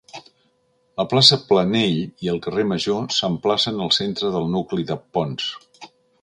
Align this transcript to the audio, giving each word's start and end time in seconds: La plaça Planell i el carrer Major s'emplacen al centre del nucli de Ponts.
La 1.01 1.03
plaça 1.11 1.37
Planell 1.49 1.99
i 2.27 2.31
el 2.33 2.41
carrer 2.45 2.65
Major 2.71 3.05
s'emplacen 3.19 3.85
al 3.87 3.93
centre 3.99 4.33
del 4.37 4.49
nucli 4.57 4.89
de 4.95 4.99
Ponts. 5.19 5.53